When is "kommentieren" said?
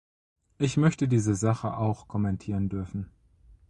2.07-2.69